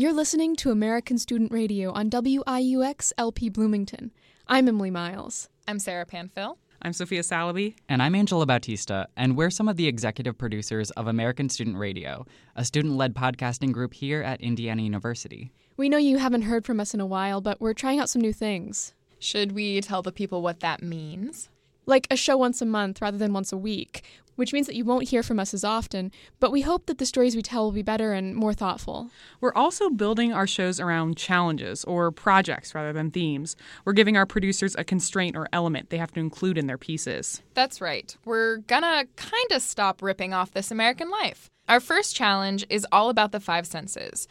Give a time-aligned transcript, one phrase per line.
[0.00, 4.12] You're listening to American Student Radio on WIUX LP Bloomington.
[4.48, 5.50] I'm Emily Miles.
[5.68, 6.56] I'm Sarah Panfil.
[6.80, 7.74] I'm Sophia Salaby.
[7.86, 12.24] And I'm Angela Bautista, and we're some of the executive producers of American Student Radio,
[12.56, 15.52] a student led podcasting group here at Indiana University.
[15.76, 18.22] We know you haven't heard from us in a while, but we're trying out some
[18.22, 18.94] new things.
[19.18, 21.50] Should we tell the people what that means?
[21.86, 24.02] Like a show once a month rather than once a week,
[24.36, 27.04] which means that you won't hear from us as often, but we hope that the
[27.04, 29.10] stories we tell will be better and more thoughtful.
[29.40, 33.54] We're also building our shows around challenges or projects rather than themes.
[33.84, 37.42] We're giving our producers a constraint or element they have to include in their pieces.
[37.54, 38.16] That's right.
[38.24, 41.50] We're gonna kind of stop ripping off This American Life.
[41.68, 44.26] Our first challenge is all about the five senses.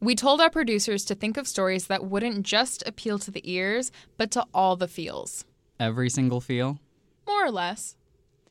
[0.00, 3.90] We told our producers to think of stories that wouldn't just appeal to the ears,
[4.18, 5.46] but to all the feels.
[5.80, 6.78] Every single feel?
[7.26, 7.96] More or less.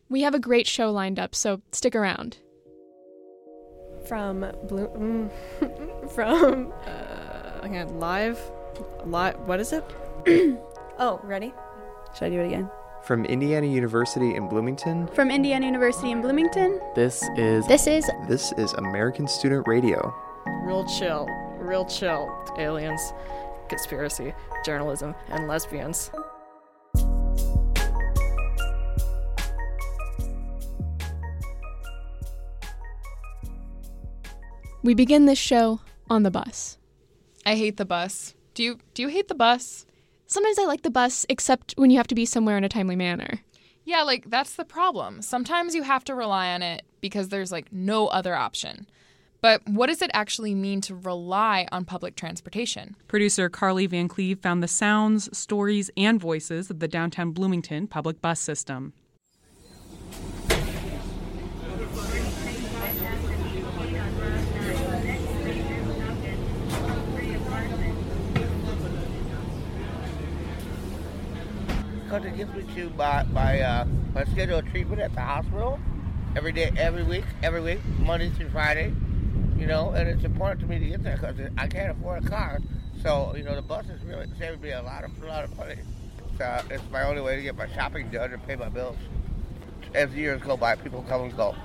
[0.10, 2.38] We have a great show lined up, so stick around.
[4.08, 4.88] From Blue.
[4.90, 6.74] Mm, from.
[6.86, 8.40] Uh, again, live.
[9.06, 9.40] Live.
[9.42, 9.84] What is it?
[11.00, 11.54] oh, ready?
[12.14, 12.70] Should I do it again?
[13.04, 15.08] From Indiana University in Bloomington.
[15.08, 16.80] From Indiana University in Bloomington.
[16.96, 17.66] This is.
[17.68, 18.10] This is.
[18.28, 20.14] This is American Student Radio.
[20.64, 21.28] Real chill.
[21.58, 22.30] Real chill.
[22.58, 23.02] Aliens,
[23.68, 24.34] conspiracy,
[24.66, 26.12] journalism, and lesbians.
[34.84, 36.78] We begin this show on the bus.
[37.46, 38.36] I hate the bus.
[38.54, 39.86] Do you do you hate the bus?
[40.28, 42.98] Sometimes I like the bus, except when you have to be somewhere in a timely
[42.98, 43.40] manner.
[43.86, 45.22] Yeah, like that's the problem.
[45.22, 48.88] Sometimes you have to rely on it because there's like no other option.
[49.40, 52.98] But what does it actually mean to rely on public transportation?
[53.08, 58.22] Producer Carly Van Cleve found the sounds, stories, and voices of the downtown Bloomington public
[58.22, 58.92] bus system.
[72.22, 75.80] It gets me to my my uh, my scheduled treatment at the hospital
[76.36, 78.94] every day, every week, every week, Monday through Friday.
[79.58, 82.30] You know, and it's important to me to get there because I can't afford a
[82.30, 82.60] car.
[83.02, 85.58] So you know, the bus is really saving me a lot of a lot of
[85.58, 85.78] money.
[86.40, 88.98] Uh, it's my only way to get my shopping done and pay my bills.
[89.96, 91.56] As years go by, people come and go.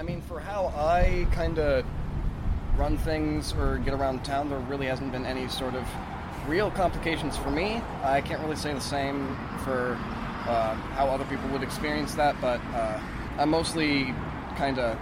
[0.00, 1.84] I mean, for how I kind of
[2.78, 5.86] run things or get around town, there really hasn't been any sort of
[6.48, 7.82] real complications for me.
[8.02, 9.98] I can't really say the same for
[10.48, 12.98] uh, how other people would experience that, but uh,
[13.36, 14.14] I mostly
[14.56, 14.96] kind of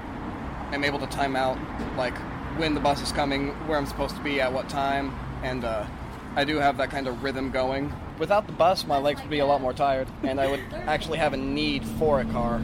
[0.73, 1.57] am able to time out,
[1.97, 2.19] like
[2.59, 5.87] when the bus is coming, where I'm supposed to be at what time, and uh,
[6.35, 7.95] I do have that kind of rhythm going.
[8.19, 11.19] Without the bus, my legs would be a lot more tired, and I would actually
[11.19, 12.61] have a need for a car.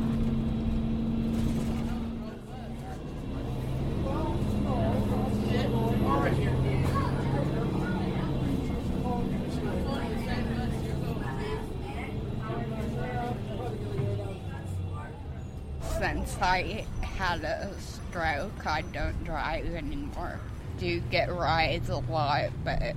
[16.05, 20.39] since I had a stroke, I don't drive anymore.
[20.79, 22.95] Do get rides a lot, but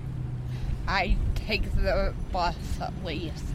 [0.87, 3.45] I take the bus at least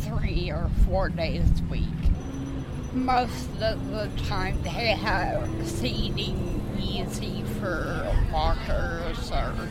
[0.00, 1.84] three or four days a week.
[2.94, 9.68] Most of the time, they have seating easy for walkers or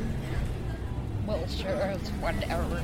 [1.25, 2.79] wheelchairs, whatever.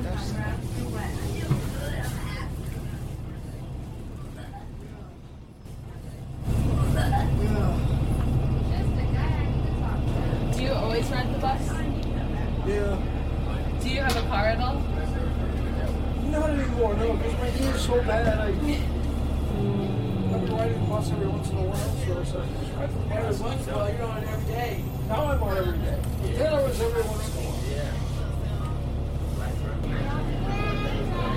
[17.90, 18.38] So bad.
[18.38, 22.90] I, I've been riding the bus every once in a while, so like.
[23.10, 24.84] Every once in a while, you're on every day.
[25.08, 25.98] Now I'm on every day.
[26.38, 27.58] Then I was every once in a while.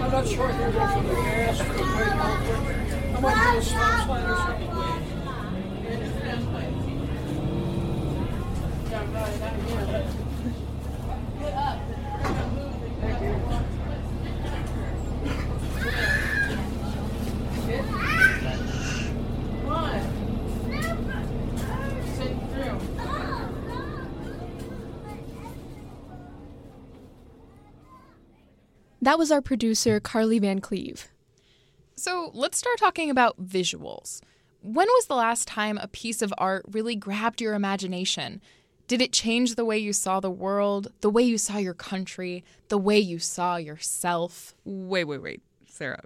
[0.03, 2.85] I'm not sure I can go from the gas to the brake real quick.
[3.13, 4.73] I might do a stop sign or something.
[29.03, 31.09] That was our producer, Carly Van Cleve.
[31.93, 34.21] So let's start talking about visuals.
[34.61, 38.39] When was the last time a piece of art really grabbed your imagination?
[38.87, 42.45] Did it change the way you saw the world, the way you saw your country,
[42.69, 44.55] the way you saw yourself?
[44.63, 46.05] Wait, wait, wait, Sarah.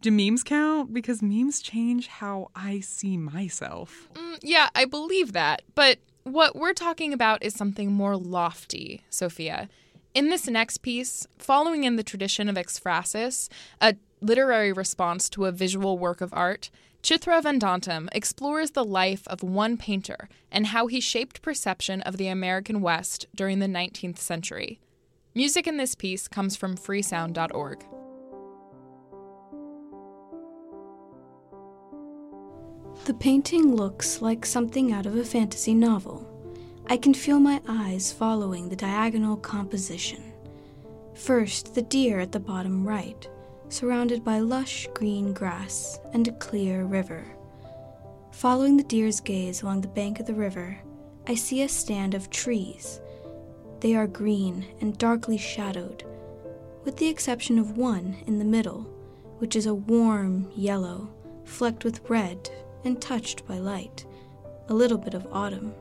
[0.00, 0.94] Do memes count?
[0.94, 4.08] Because memes change how I see myself.
[4.14, 5.62] Mm, yeah, I believe that.
[5.74, 9.68] But what we're talking about is something more lofty, Sophia.
[10.12, 13.48] In this next piece, following in the tradition of ekphrasis,
[13.80, 16.68] a literary response to a visual work of art,
[17.00, 22.26] Chitra Vedantam explores the life of one painter and how he shaped perception of the
[22.26, 24.80] American West during the 19th century.
[25.34, 27.84] Music in this piece comes from freesound.org.
[33.04, 36.39] The painting looks like something out of a fantasy novel.
[36.90, 40.32] I can feel my eyes following the diagonal composition.
[41.14, 43.28] First, the deer at the bottom right,
[43.68, 47.24] surrounded by lush green grass and a clear river.
[48.32, 50.80] Following the deer's gaze along the bank of the river,
[51.28, 53.00] I see a stand of trees.
[53.78, 56.02] They are green and darkly shadowed,
[56.82, 58.80] with the exception of one in the middle,
[59.38, 61.08] which is a warm yellow,
[61.44, 62.50] flecked with red
[62.82, 64.04] and touched by light,
[64.66, 65.72] a little bit of autumn.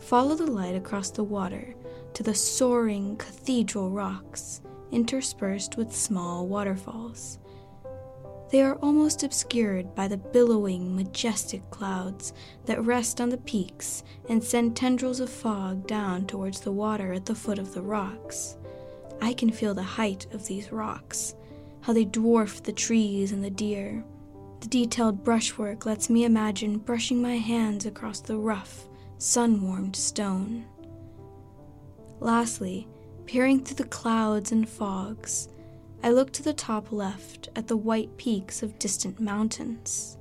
[0.00, 1.74] Follow the light across the water
[2.14, 4.60] to the soaring cathedral rocks,
[4.90, 7.38] interspersed with small waterfalls.
[8.50, 12.32] They are almost obscured by the billowing, majestic clouds
[12.64, 17.26] that rest on the peaks and send tendrils of fog down towards the water at
[17.26, 18.56] the foot of the rocks.
[19.22, 21.36] I can feel the height of these rocks,
[21.82, 24.04] how they dwarf the trees and the deer.
[24.60, 28.89] The detailed brushwork lets me imagine brushing my hands across the rough,
[29.20, 30.64] sun warmed stone.
[32.20, 32.88] Lastly,
[33.26, 35.48] peering through the clouds and fogs,
[36.02, 40.16] I look to the top left at the white peaks of distant mountains.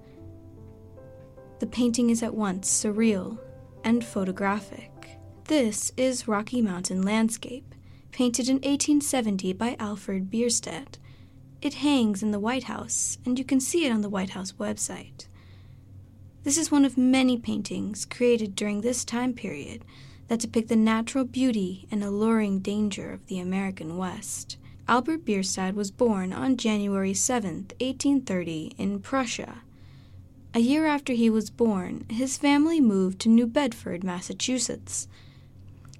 [1.59, 3.39] The painting is at once surreal
[3.83, 5.17] and photographic.
[5.45, 7.73] This is Rocky Mountain Landscape,
[8.11, 10.97] painted in 1870 by Albert Bierstadt
[11.61, 14.53] it hangs in the White House, and you can see it on the White House
[14.53, 15.27] website.
[16.49, 19.85] This is one of many paintings created during this time period
[20.29, 24.57] that depict the natural beauty and alluring danger of the American West.
[24.87, 29.57] Albert Bierstadt was born on January 7, 1830, in Prussia.
[30.55, 35.07] A year after he was born, his family moved to New Bedford, Massachusetts.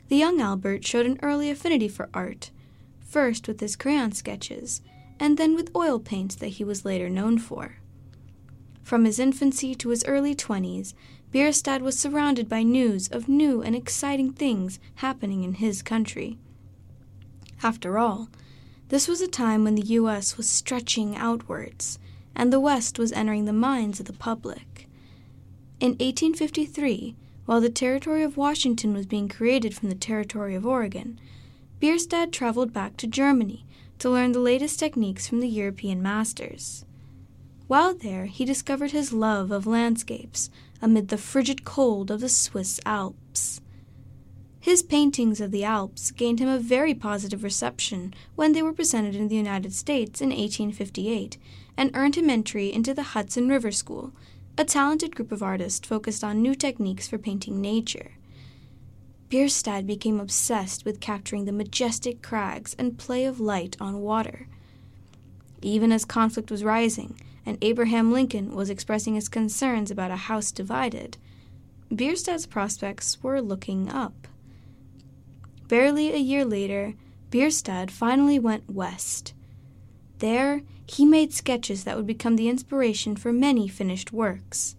[0.08, 2.50] The young Albert showed an early affinity for art,
[3.02, 4.82] first with his crayon sketches
[5.20, 7.76] and then with oil paints that he was later known for.
[8.90, 10.96] From his infancy to his early twenties,
[11.32, 16.40] Bierstadt was surrounded by news of new and exciting things happening in his country.
[17.62, 18.30] After all,
[18.88, 20.38] this was a time when the U.S.
[20.38, 22.00] was stretching outwards,
[22.34, 24.88] and the West was entering the minds of the public.
[25.80, 27.16] In 1853,
[27.46, 31.20] while the territory of Washington was being created from the territory of Oregon,
[31.80, 33.68] Bierstadt traveled back to Germany
[34.00, 36.86] to learn the latest techniques from the European masters.
[37.70, 40.50] While there, he discovered his love of landscapes
[40.82, 43.62] amid the frigid cold of the Swiss Alps.
[44.60, 49.14] His paintings of the Alps gained him a very positive reception when they were presented
[49.14, 51.38] in the United States in 1858
[51.78, 54.14] and earned him entry into the Hudson River School,
[54.58, 58.14] a talented group of artists focused on new techniques for painting nature.
[59.30, 64.48] Bierstadt became obsessed with capturing the majestic crags and play of light on water.
[65.62, 67.16] Even as conflict was rising
[67.50, 71.18] and Abraham Lincoln was expressing his concerns about a house divided,
[71.92, 74.28] Bierstadt's prospects were looking up.
[75.68, 76.94] Barely a year later,
[77.32, 79.34] Bierstadt finally went west.
[80.20, 84.76] There, he made sketches that would become the inspiration for many finished works.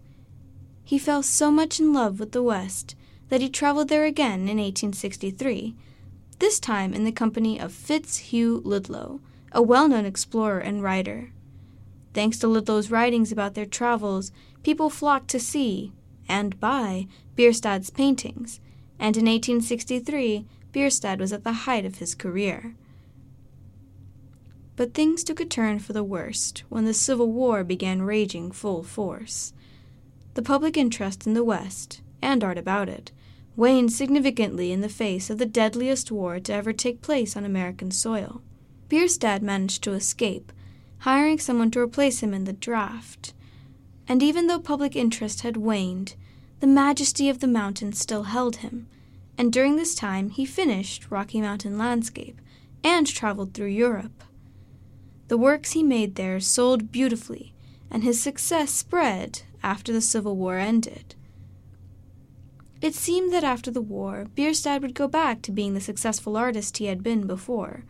[0.85, 2.95] He fell so much in love with the West
[3.27, 5.75] that he traveled there again in 1863,
[6.39, 9.19] this time in the company of Fitzhugh Ludlow,
[9.51, 11.33] a well known explorer and writer.
[12.13, 14.31] Thanks to Ludlow's writings about their travels,
[14.63, 15.93] people flocked to see
[16.27, 18.59] and buy Bierstadt's paintings,
[18.99, 22.75] and in 1863 Bierstadt was at the height of his career.
[24.75, 28.83] But things took a turn for the worst when the Civil War began raging full
[28.83, 29.53] force.
[30.33, 33.11] The public interest in the West, and art about it,
[33.55, 37.91] waned significantly in the face of the deadliest war to ever take place on American
[37.91, 38.41] soil.
[38.87, 40.51] Bierstadt managed to escape,
[41.01, 43.33] hiring someone to replace him in the draft.
[44.07, 46.15] And even though public interest had waned,
[46.59, 48.87] the majesty of the mountains still held him,
[49.37, 52.39] and during this time he finished Rocky Mountain Landscape
[52.83, 54.23] and traveled through Europe.
[55.27, 57.53] The works he made there sold beautifully,
[57.89, 61.15] and his success spread after the Civil War ended.
[62.79, 66.77] It seemed that after the war, Bierstadt would go back to being the successful artist
[66.77, 67.85] he had been before.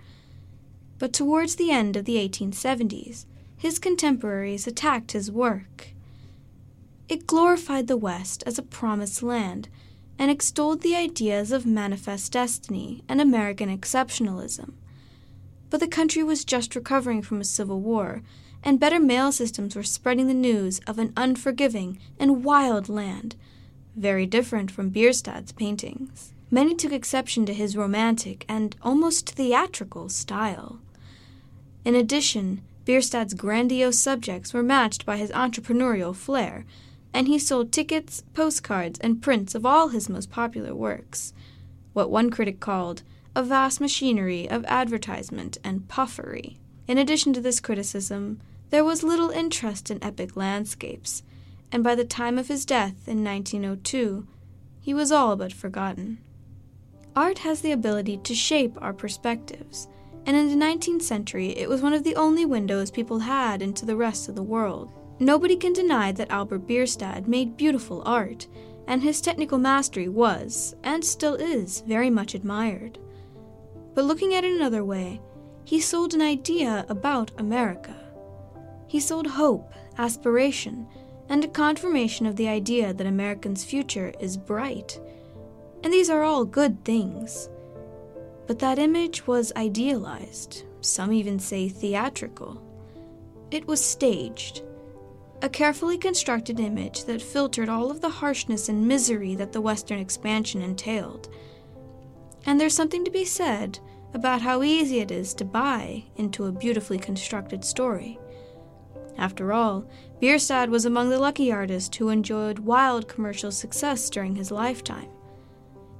[1.01, 3.25] But towards the end of the 1870s,
[3.57, 5.95] his contemporaries attacked his work.
[7.09, 9.67] It glorified the West as a promised land
[10.19, 14.73] and extolled the ideas of manifest destiny and American exceptionalism.
[15.71, 18.21] But the country was just recovering from a civil war,
[18.61, 23.35] and better mail systems were spreading the news of an unforgiving and wild land,
[23.95, 26.31] very different from Bierstadt's paintings.
[26.51, 30.79] Many took exception to his romantic and almost theatrical style.
[31.83, 36.65] In addition, Bierstadt's grandiose subjects were matched by his entrepreneurial flair,
[37.13, 41.33] and he sold tickets, postcards, and prints of all his most popular works.
[41.93, 43.03] What one critic called
[43.35, 46.59] a vast machinery of advertisement and puffery.
[46.87, 51.23] In addition to this criticism, there was little interest in epic landscapes,
[51.71, 54.27] and by the time of his death in 1902,
[54.81, 56.17] he was all but forgotten.
[57.15, 59.87] Art has the ability to shape our perspectives,
[60.25, 63.85] and in the 19th century it was one of the only windows people had into
[63.85, 64.91] the rest of the world.
[65.19, 68.47] Nobody can deny that Albert Bierstadt made beautiful art,
[68.87, 72.97] and his technical mastery was, and still is, very much admired.
[73.93, 75.21] But looking at it another way,
[75.63, 77.95] he sold an idea about America.
[78.87, 80.87] He sold hope, aspiration,
[81.29, 84.99] and a confirmation of the idea that Americans' future is bright.
[85.83, 87.47] And these are all good things.
[88.51, 92.61] But that image was idealized, some even say theatrical.
[93.49, 94.63] It was staged,
[95.41, 99.99] a carefully constructed image that filtered all of the harshness and misery that the Western
[99.99, 101.29] expansion entailed.
[102.45, 103.79] And there's something to be said
[104.13, 108.19] about how easy it is to buy into a beautifully constructed story.
[109.17, 109.89] After all,
[110.19, 115.07] Bierstadt was among the lucky artists who enjoyed wild commercial success during his lifetime.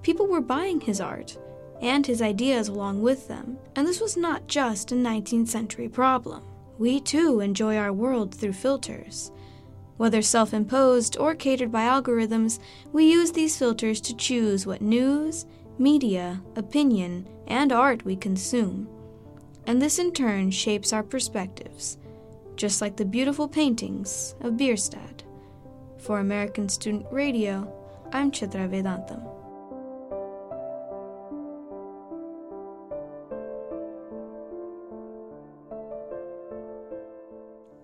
[0.01, 1.38] People were buying his art,
[1.81, 6.43] and his ideas along with them, and this was not just a 19th century problem.
[6.77, 9.31] We too enjoy our world through filters.
[9.97, 12.59] Whether self imposed or catered by algorithms,
[12.91, 15.45] we use these filters to choose what news,
[15.77, 18.88] media, opinion, and art we consume.
[19.67, 21.97] And this in turn shapes our perspectives,
[22.55, 25.23] just like the beautiful paintings of Bierstadt.
[26.00, 27.71] For American Student Radio,
[28.11, 29.40] I'm Chitra Vedantam.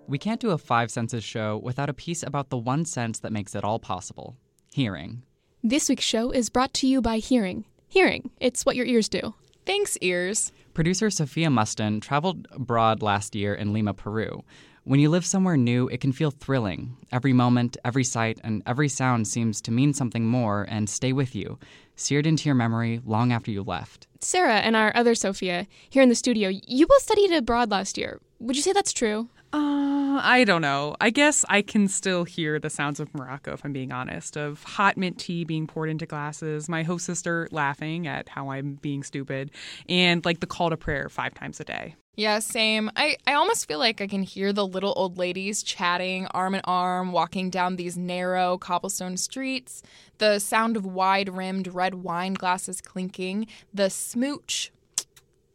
[0.08, 3.34] We can't do a five senses show without a piece about the one sense that
[3.34, 4.38] makes it all possible
[4.72, 5.24] hearing.
[5.62, 7.66] This week's show is brought to you by Hearing.
[7.90, 9.34] Hearing, it's what your ears do.
[9.66, 10.54] Thanks, ears.
[10.74, 14.46] Producer Sophia Mustin traveled abroad last year in Lima, Peru.
[14.86, 16.96] When you live somewhere new, it can feel thrilling.
[17.12, 21.36] Every moment, every sight, and every sound seems to mean something more and stay with
[21.36, 21.60] you,
[21.98, 24.08] seared into your memory long after you left.
[24.22, 28.22] Sarah and our other Sophia here in the studio, you both studied abroad last year.
[28.40, 29.30] Would you say that's true?
[29.54, 30.96] Uh, I don't know.
[31.00, 34.64] I guess I can still hear the sounds of Morocco, if I'm being honest, of
[34.64, 39.04] hot mint tea being poured into glasses, my host sister laughing at how I'm being
[39.04, 39.52] stupid,
[39.88, 41.96] and like the call to prayer five times a day.
[42.18, 42.90] Yeah, same.
[42.96, 46.62] I, I almost feel like I can hear the little old ladies chatting arm in
[46.64, 49.84] arm, walking down these narrow cobblestone streets,
[50.18, 54.72] the sound of wide rimmed red wine glasses clinking, the smooch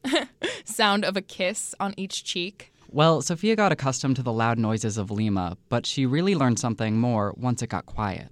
[0.64, 2.71] sound of a kiss on each cheek.
[2.94, 6.98] Well, Sophia got accustomed to the loud noises of Lima, but she really learned something
[6.98, 8.28] more once it got quiet.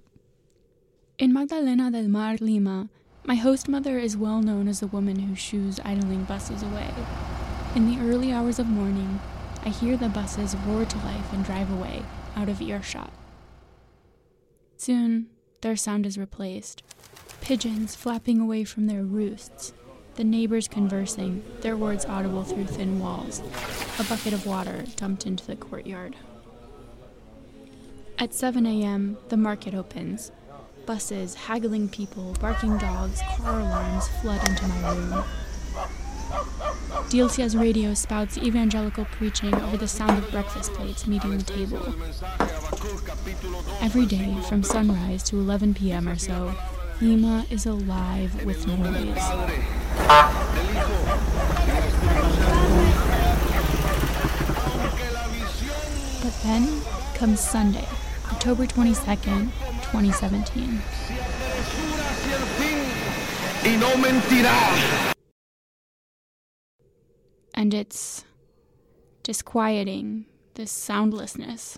[1.17, 2.87] In Magdalena del Mar, Lima,
[3.25, 6.93] my host mother is well known as the woman who shoos idling buses away.
[7.75, 9.19] In the early hours of morning,
[9.65, 12.03] I hear the buses roar to life and drive away,
[12.35, 13.11] out of earshot.
[14.77, 15.25] Soon,
[15.61, 16.83] their sound is replaced.
[17.41, 19.73] Pigeons flapping away from their roosts,
[20.15, 23.41] the neighbors conversing, their words audible through thin walls,
[23.99, 26.15] a bucket of water dumped into the courtyard.
[28.17, 30.31] At 7 a.m., the market opens.
[30.85, 35.23] Buses, haggling people, barking dogs, car alarms flood into my room.
[37.09, 41.93] Dilcia's radio spouts evangelical preaching over the sound of breakfast plates meeting the table.
[43.81, 46.07] Every day, from sunrise to 11 p.m.
[46.07, 46.53] or so,
[47.01, 49.80] Lima is alive with noise.
[56.21, 56.81] But then
[57.15, 57.87] comes Sunday,
[58.31, 60.81] October 22nd, 2017.
[67.53, 68.25] And it's
[69.23, 71.77] disquieting, this soundlessness.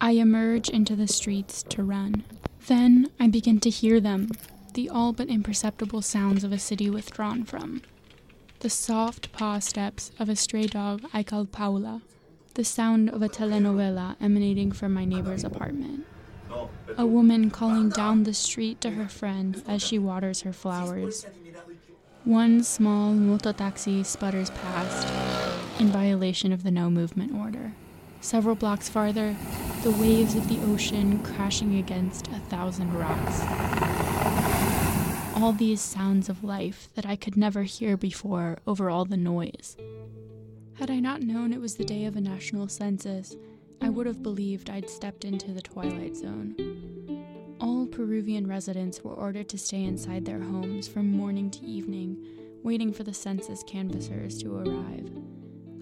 [0.00, 2.24] I emerge into the streets to run.
[2.66, 4.30] Then I begin to hear them,
[4.72, 7.82] the all but imperceptible sounds of a city withdrawn from.
[8.60, 12.02] The soft paw steps of a stray dog I called Paula,
[12.54, 16.06] the sound of a telenovela emanating from my neighbor's apartment.
[16.98, 21.24] A woman calling down the street to her friend as she waters her flowers.
[22.24, 25.08] One small mototaxi sputters past
[25.80, 27.72] in violation of the no movement order.
[28.20, 29.36] Several blocks farther,
[29.82, 33.99] the waves of the ocean crashing against a thousand rocks.
[35.40, 39.74] All these sounds of life that I could never hear before over all the noise.
[40.74, 43.34] Had I not known it was the day of a national census,
[43.80, 47.56] I would have believed I'd stepped into the twilight zone.
[47.58, 52.22] All Peruvian residents were ordered to stay inside their homes from morning to evening,
[52.62, 55.10] waiting for the census canvassers to arrive.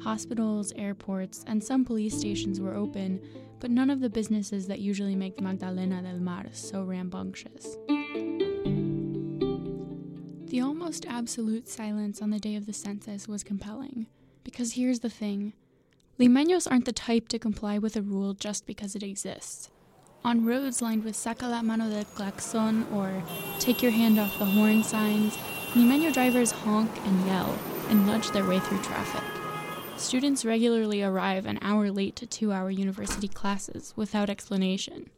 [0.04, 3.20] Hospitals, airports, and some police stations were open,
[3.58, 7.76] but none of the businesses that usually make Magdalena del Mar so rambunctious.
[10.88, 14.06] Almost absolute silence on the day of the census was compelling,
[14.42, 15.52] because here's the thing
[16.18, 19.68] Limeños aren't the type to comply with a rule just because it exists.
[20.24, 23.22] On roads lined with saca la mano del claxon or
[23.58, 25.36] take your hand off the horn signs,
[25.74, 27.58] Limeño drivers honk and yell
[27.90, 29.24] and nudge their way through traffic.
[29.98, 35.10] Students regularly arrive an hour late to two hour university classes without explanation.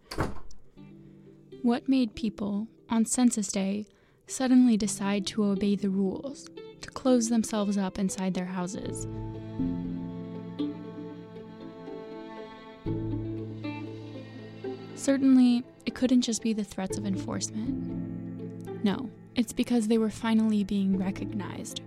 [1.63, 3.87] What made people, on census day,
[4.31, 6.49] suddenly decide to obey the rules,
[6.81, 9.07] to close themselves up inside their houses?
[14.95, 18.85] Certainly, it couldn't just be the threats of enforcement.
[18.85, 21.81] No, it's because they were finally being recognized.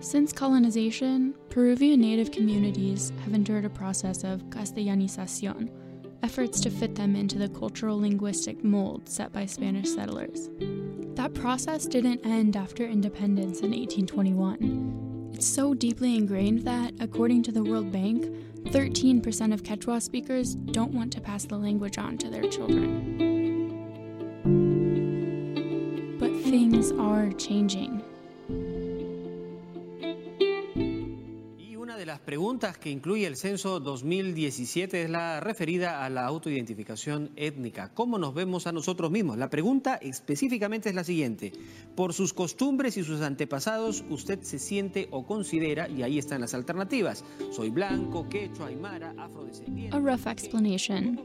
[0.00, 5.70] Since colonization, Peruvian native communities have endured a process of castellanización,
[6.22, 10.48] efforts to fit them into the cultural linguistic mold set by Spanish settlers.
[11.14, 15.32] That process didn't end after independence in 1821.
[15.34, 18.24] It's so deeply ingrained that, according to the World Bank,
[18.64, 23.18] 13% of Quechua speakers don't want to pass the language on to their children.
[26.18, 28.01] But things are changing.
[32.12, 37.90] Las preguntas que incluye el censo 2017 es la referida a la autoidentificación étnica.
[37.94, 39.38] ¿Cómo nos vemos a nosotros mismos?
[39.38, 41.54] La pregunta específicamente es la siguiente.
[41.96, 46.52] Por sus costumbres y sus antepasados, usted se siente o considera, y ahí están las
[46.52, 49.96] alternativas, soy blanco, quechua, aymara, afrodescendiente.
[49.96, 51.18] A rough explanation.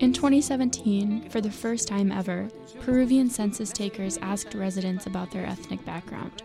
[0.00, 2.50] In 2017, for the first time ever,
[2.84, 6.42] Peruvian census takers asked residents about their ethnic background.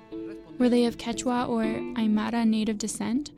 [0.60, 1.64] Were they of Quechua or
[2.00, 3.32] Aymara native descent?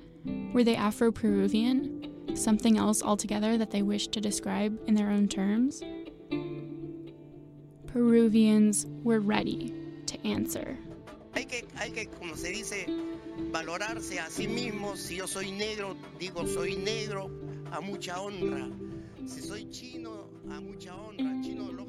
[0.54, 2.36] Were they Afro Peruvian?
[2.36, 5.82] Something else altogether that they wished to describe in their own terms?
[7.88, 9.74] Peruvians were ready
[10.06, 10.78] to answer.
[17.74, 18.72] A mucha honra.
[19.26, 21.44] Si soy chino, a mucha honra.
[21.44, 21.87] Chino lógico,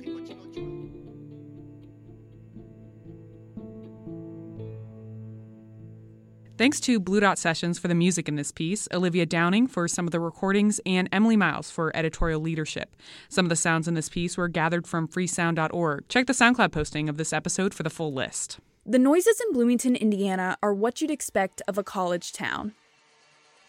[6.58, 10.08] Thanks to Blue Dot Sessions for the music in this piece, Olivia Downing for some
[10.08, 12.96] of the recordings, and Emily Miles for editorial leadership.
[13.28, 16.08] Some of the sounds in this piece were gathered from freesound.org.
[16.08, 18.58] Check the SoundCloud posting of this episode for the full list.
[18.84, 22.74] The noises in Bloomington, Indiana are what you'd expect of a college town.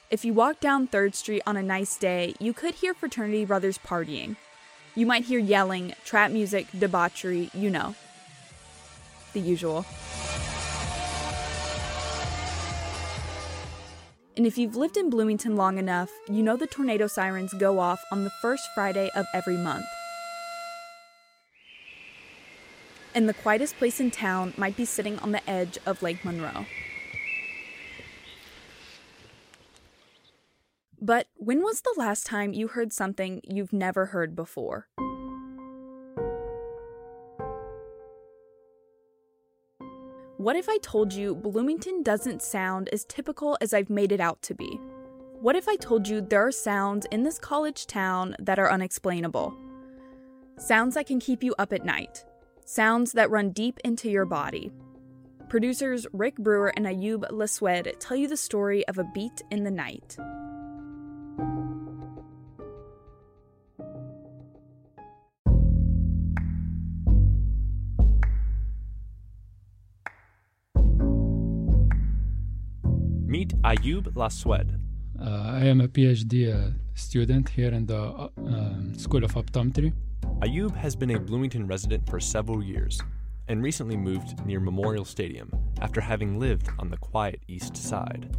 [0.09, 3.77] If you walk down 3rd Street on a nice day, you could hear fraternity brothers
[3.77, 4.35] partying.
[4.95, 7.93] You might hear yelling, trap music, debauchery, you know.
[9.33, 9.85] The usual.
[14.39, 18.01] And if you've lived in Bloomington long enough, you know the tornado sirens go off
[18.09, 19.83] on the first Friday of every month.
[23.13, 26.65] And the quietest place in town might be sitting on the edge of Lake Monroe.
[31.01, 34.87] But when was the last time you heard something you've never heard before?
[40.39, 44.41] What if I told you Bloomington doesn't sound as typical as I've made it out
[44.43, 44.79] to be?
[45.41, 49.53] What if I told you there are sounds in this college town that are unexplainable?
[50.57, 52.23] Sounds that can keep you up at night.
[52.63, 54.71] Sounds that run deep into your body.
[55.49, 59.71] Producers Rick Brewer and Ayub Laswed tell you the story of a beat in the
[59.71, 60.15] night.
[73.69, 74.79] Ayub Laswed,
[75.21, 79.93] Uh, I am a PhD uh, student here in the uh, um, School of Optometry.
[80.41, 82.99] Ayub has been a Bloomington resident for several years
[83.47, 85.51] and recently moved near Memorial Stadium
[85.81, 88.35] after having lived on the quiet east side.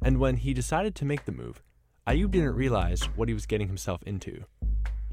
[0.00, 1.60] And when he decided to make the move,
[2.06, 4.44] Ayub didn't realize what he was getting himself into.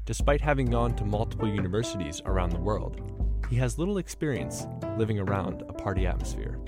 [0.06, 3.02] Despite having gone to multiple universities around the world,
[3.50, 6.58] he has little experience living around a party atmosphere.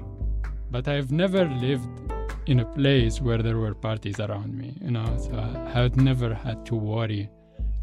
[0.70, 1.88] But I've never lived
[2.48, 6.32] in a place where there were parties around me, you know, so I had never
[6.32, 7.28] had to worry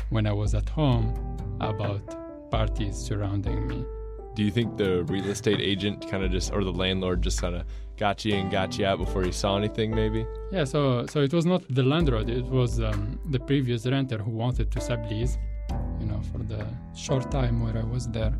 [0.09, 1.13] when I was at home
[1.61, 2.01] about
[2.49, 3.85] parties surrounding me.
[4.33, 7.55] Do you think the real estate agent kind of just, or the landlord just kind
[7.55, 7.63] of
[7.95, 10.25] got you and got you out before you saw anything, maybe?
[10.51, 14.31] Yeah, so so it was not the landlord; it was um, the previous renter who
[14.31, 15.37] wanted to sublease.
[15.99, 18.33] You know, for the short time where I was there,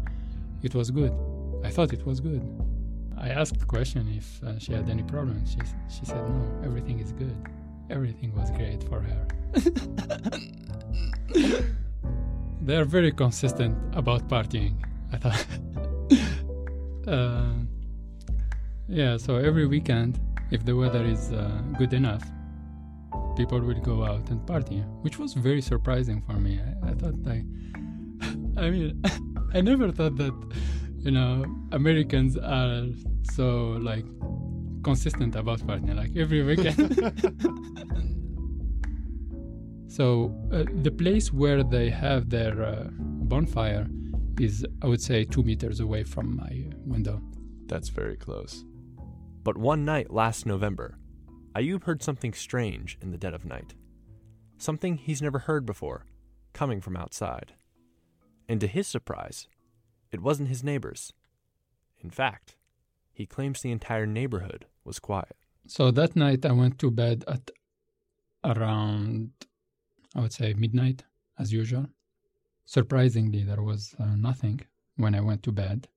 [0.64, 1.14] it was good.
[1.64, 2.44] I thought it was good.
[3.26, 5.54] I asked the question if uh, she had any problems.
[5.54, 5.60] She
[5.90, 7.36] she said no, everything is good.
[7.90, 9.26] Everything was great for her.
[12.62, 14.76] They're very consistent about partying.
[15.12, 15.44] I thought.
[17.08, 17.54] uh,
[18.88, 20.20] yeah, so every weekend,
[20.52, 22.24] if the weather is uh, good enough,
[23.36, 26.62] people will go out and party, which was very surprising for me.
[26.62, 27.44] I, I thought I,
[28.66, 29.02] I mean,
[29.56, 30.36] I never thought that,
[31.00, 32.86] you know, Americans are
[33.34, 34.06] so like
[34.84, 36.96] consistent about partner like every weekend.
[39.88, 43.88] so uh, the place where they have their uh, bonfire
[44.40, 47.22] is, I would say, two meters away from my window.
[47.68, 48.66] That's very close.
[49.44, 50.98] But one night last November,
[51.56, 53.76] Ayub heard something strange in the dead of night.
[54.58, 56.06] Something he's never heard before,
[56.54, 57.54] coming from outside.
[58.48, 59.48] And to his surprise,
[60.12, 61.14] it wasn't his neighbors.
[62.02, 62.56] In fact,
[63.16, 65.36] he claims the entire neighborhood was quiet.
[65.68, 67.50] So that night I went to bed at
[68.44, 69.32] around,
[70.16, 71.04] I would say, midnight,
[71.40, 71.88] as usual.
[72.66, 74.62] Surprisingly, there was uh, nothing
[74.98, 75.88] when I went to bed.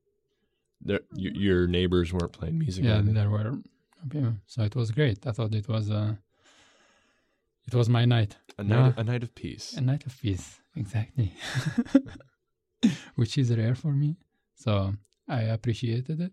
[0.80, 2.84] There, y- your neighbors weren't playing music.
[2.84, 3.14] Yeah, anything?
[3.14, 3.58] there were
[4.08, 5.26] people, so it was great.
[5.26, 6.14] I thought it was uh,
[7.66, 8.36] it was my night.
[8.58, 9.66] A night- a night of peace.
[9.76, 11.32] A night of peace, exactly.
[13.16, 14.16] Which is rare for me,
[14.54, 14.94] so
[15.28, 16.32] I appreciated it,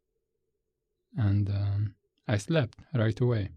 [1.18, 1.96] and um,
[2.28, 3.50] I slept right away.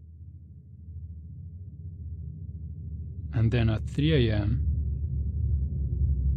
[3.33, 4.65] And then at 3 a.m.,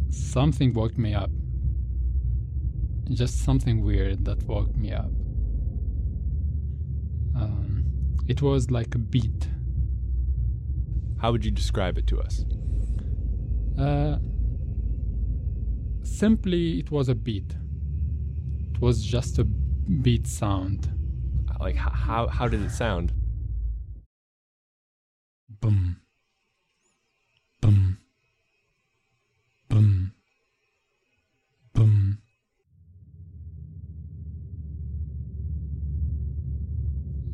[0.09, 1.31] something woke me up.
[3.09, 5.11] Just something weird that woke me up.
[7.35, 7.83] Um,
[8.27, 9.47] it was like a beat.
[11.19, 12.45] How would you describe it to us?
[13.77, 14.17] Uh,
[16.03, 17.55] simply, it was a beat.
[18.71, 20.89] It was just a beat sound.
[21.63, 23.13] Like how how did it sound?
[25.61, 25.95] Boom.
[27.61, 27.97] Boom.
[29.69, 30.11] Boom.
[31.73, 32.17] Boom.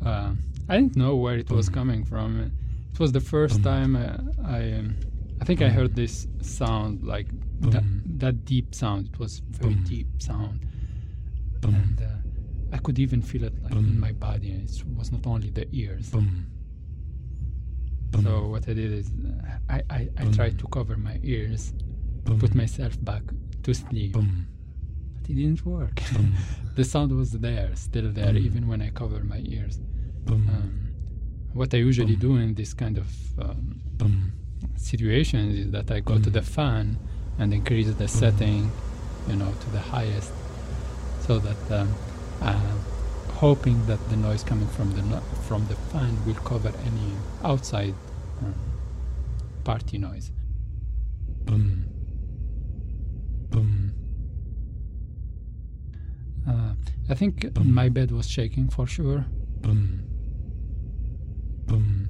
[0.06, 0.34] Uh,
[0.68, 2.52] I didn't know where it was coming from.
[2.92, 4.14] It was the first time I,
[4.46, 4.96] I, um,
[5.40, 7.26] I think I heard this sound like
[7.72, 7.82] that,
[8.20, 9.08] that deep sound.
[9.12, 10.60] It was very deep sound,
[11.64, 12.29] and uh,
[12.72, 14.50] I could even feel it like in my body.
[14.52, 16.12] It was not only the ears.
[18.22, 19.10] So what I did is
[19.68, 21.72] I, I, I tried to cover my ears,
[22.24, 23.22] put myself back
[23.62, 24.12] to sleep.
[24.12, 24.24] But
[25.28, 26.00] it didn't work.
[26.74, 29.78] the sound was there, still there, even when I covered my ears.
[30.28, 30.88] Um,
[31.52, 33.06] what I usually do in this kind of
[33.40, 34.32] um,
[34.76, 36.98] situations is that I go to the fan
[37.38, 38.70] and increase the setting,
[39.28, 40.32] you know, to the highest,
[41.26, 41.94] so that um,
[42.40, 42.60] uh,
[43.34, 47.94] hoping that the noise coming from the no- from the fan will cover any outside
[48.42, 48.54] um,
[49.64, 50.30] party noise.
[51.44, 51.86] Boom.
[53.50, 53.92] Boom.
[56.48, 56.74] Uh,
[57.08, 59.26] I think my bed was shaking for sure.
[59.60, 60.04] Boom.
[61.66, 62.08] Boom.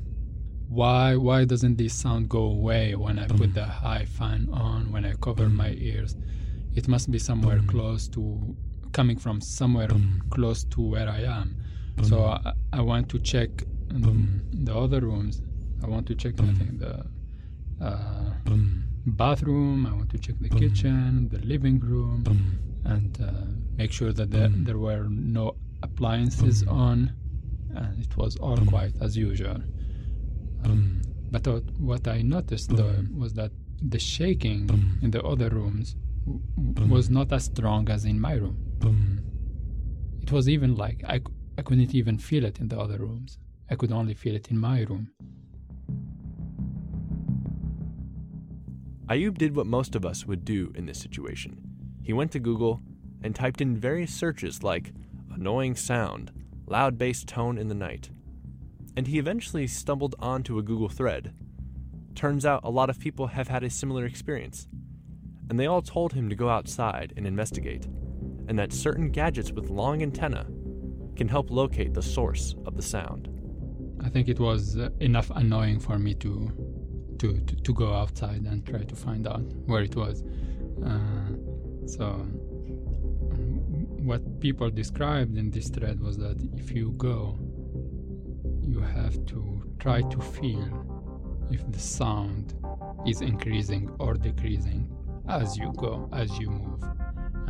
[0.69, 5.05] Why why doesn't this sound go away when I put the high fan on when
[5.05, 6.16] I cover my ears?
[6.75, 8.57] It must be somewhere close to
[8.92, 9.88] coming from somewhere
[10.31, 11.57] close to where I am.
[12.03, 13.50] So I, I want to check
[13.90, 15.42] um, the other rooms.
[15.83, 17.05] I want to check I think the
[17.81, 18.31] uh,
[19.07, 19.87] bathroom.
[19.87, 22.24] I want to check the kitchen, the living room,
[22.85, 23.33] and uh,
[23.76, 27.12] make sure that there, there were no appliances on,
[27.74, 29.57] and it was all quiet as usual.
[30.64, 34.68] Um, but what, what I noticed though was that the shaking
[35.03, 35.96] in the other rooms
[36.88, 38.70] was not as strong as in my room.
[38.83, 39.21] Um,
[40.23, 41.21] it was even like I,
[41.59, 43.38] I couldn't even feel it in the other rooms.
[43.71, 45.11] I could only feel it in my room.
[49.09, 51.61] Ayub did what most of us would do in this situation.
[52.03, 52.81] He went to Google
[53.23, 54.93] and typed in various searches like
[55.33, 56.31] annoying sound,
[56.66, 58.11] loud bass tone in the night.
[58.97, 61.35] And he eventually stumbled onto a Google thread.
[62.14, 64.69] Turns out a lot of people have had a similar experience.
[65.49, 67.88] And they all told him to go outside and investigate,
[68.51, 70.45] and that certain gadgets with long antennae
[71.15, 73.29] can help locate the source of the sound.
[74.05, 76.51] I think it was uh, enough annoying for me to,
[77.21, 80.25] to, to, to, go outside and try to find out where it was.
[80.85, 81.31] Uh,
[81.87, 82.07] so
[84.03, 87.39] what people described in this thread was that if you go,
[88.67, 92.55] you have to try to feel if the sound
[93.07, 94.91] is increasing or decreasing
[95.29, 96.89] as you go, as you move.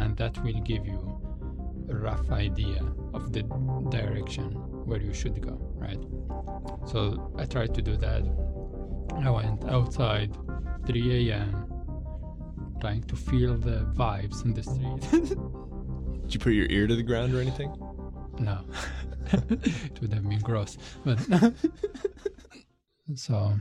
[0.01, 1.01] And that will give you
[1.91, 2.81] a rough idea
[3.13, 3.43] of the
[3.91, 4.53] direction
[4.87, 6.03] where you should go, right?
[6.87, 8.23] So I tried to do that.
[9.23, 10.37] I went outside
[10.87, 11.67] 3 a.m.
[12.81, 15.03] trying to feel the vibes in the street.
[16.23, 17.71] Did you put your ear to the ground or anything?
[18.39, 18.61] No.
[19.33, 20.79] it would have been gross.
[21.05, 21.19] But
[23.15, 23.59] so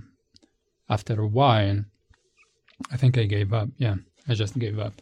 [0.89, 1.83] after a while,
[2.91, 3.69] I think I gave up.
[3.77, 3.95] Yeah,
[4.27, 4.93] I just gave up.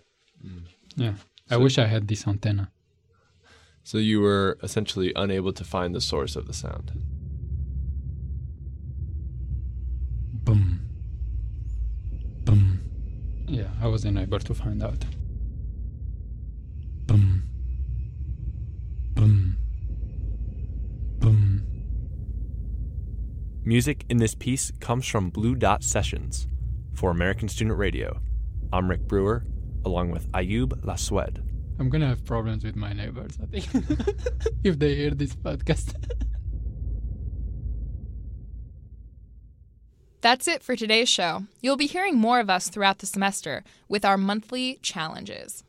[0.43, 0.63] Mm.
[0.97, 1.13] Yeah.
[1.47, 2.71] So, I wish I had this antenna.
[3.83, 6.91] So you were essentially unable to find the source of the sound.
[10.43, 10.81] Boom.
[12.43, 12.81] Boom.
[13.47, 15.05] Yeah, I was unable to find out.
[17.05, 17.43] Boom.
[19.13, 19.57] Boom.
[21.19, 21.63] Boom.
[23.63, 26.47] Music in this piece comes from Blue Dot Sessions.
[26.93, 28.19] For American Student Radio,
[28.73, 29.45] I'm Rick Brewer,
[29.87, 31.41] along with Ayub Laswed.
[31.79, 33.67] I'm gonna have problems with my neighbors, I think,
[34.63, 35.95] if they hear this podcast.
[40.21, 41.45] That's it for today's show.
[41.61, 45.63] You'll be hearing more of us throughout the semester with our monthly challenges.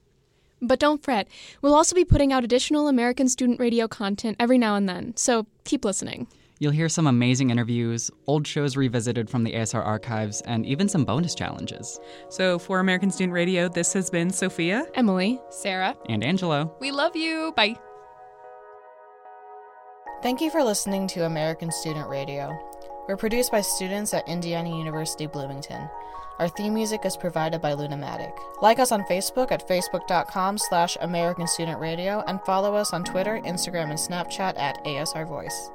[0.61, 1.29] But don't fret,
[1.63, 5.47] we'll also be putting out additional American Student Radio content every now and then, so
[5.65, 6.27] keep listening.
[6.61, 11.05] You'll hear some amazing interviews, old shows revisited from the ASR archives, and even some
[11.05, 12.01] bonus challenges.
[12.31, 16.71] So, for American Student Radio, this has been Sophia, Emily, Sarah, and Angela.
[16.81, 17.53] We love you.
[17.57, 17.77] Bye.
[20.21, 22.59] Thank you for listening to American Student Radio.
[23.07, 25.89] We're produced by students at Indiana University Bloomington.
[26.41, 28.33] Our theme music is provided by Lunamatic.
[28.61, 33.41] Like us on Facebook at facebook.com slash American Student Radio and follow us on Twitter,
[33.45, 35.71] Instagram, and Snapchat at ASR Voice.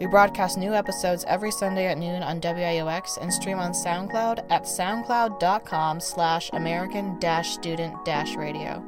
[0.00, 4.64] We broadcast new episodes every Sunday at noon on WIUX and stream on SoundCloud at
[4.64, 7.18] soundcloud.com slash American
[7.52, 8.04] student
[8.36, 8.82] radio.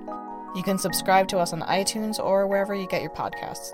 [0.56, 3.72] You can subscribe to us on iTunes or wherever you get your podcasts.